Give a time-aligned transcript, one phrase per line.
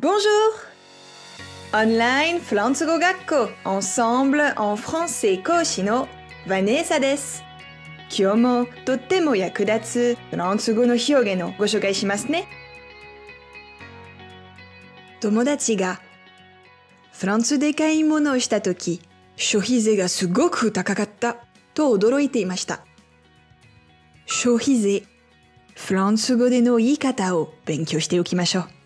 [0.00, 0.18] Bonjour!
[1.72, 6.08] Online フランス語学校 Ensemble en français 講師の
[6.46, 7.44] ヴァネーサです。
[8.10, 12.48] 今日もとっても役立つフランス語の表現をご紹介しますね。
[15.20, 16.00] 友達が
[17.12, 19.00] フランスで買い物をしたとき、
[19.36, 21.36] 消費税がすごく高かった
[21.72, 22.84] と驚いていました。
[24.26, 25.04] 消費税、
[25.76, 28.83] フランス語での言い方を勉強しておきましょう。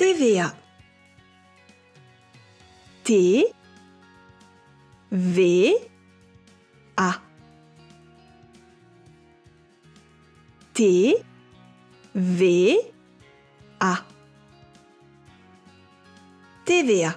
[0.00, 0.54] TVA
[3.04, 3.46] T
[5.12, 5.76] V
[6.96, 7.20] A
[10.74, 11.16] T
[12.14, 12.78] V
[13.80, 14.04] A
[16.64, 17.16] TVA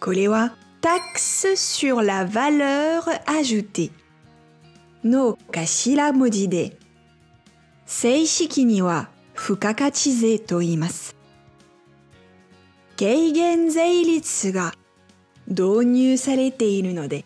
[0.00, 3.90] これは taxe sur la valeur ajoutée
[5.04, 6.76] の頭文字で
[7.86, 9.09] 正式には
[9.43, 11.15] 付加価値税と言います。
[12.95, 14.75] 軽減税率が
[15.47, 17.25] 導入されているので、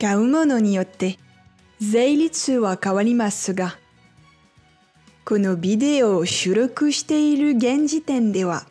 [0.00, 1.18] 買うものによって
[1.80, 3.76] 税率は変わりますが、
[5.26, 8.66] このビデオを収録している現時点では、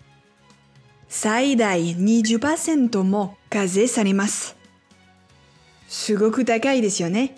[1.10, 4.58] 最大20%も課税されます。
[5.88, 7.36] すごく高いですよね。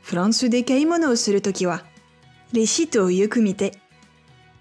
[0.00, 1.91] フランスで買い物をするときは、
[2.52, 3.72] レシートをよく見て、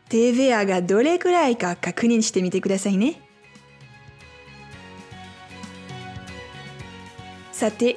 [0.09, 3.21] TVA がどれくらいか確認してみてくださいね。
[7.51, 7.95] さて、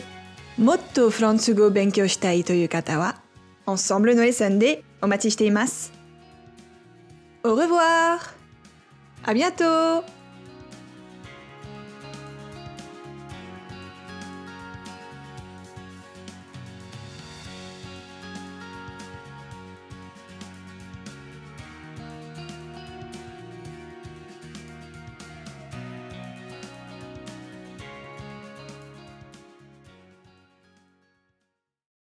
[0.59, 3.23] もっとフランス語を勉強したいという方は、
[3.67, 5.93] Ensemble のレッスンでお待ちしています。
[7.43, 8.19] Au revoir!
[9.23, 10.24] À bientôt!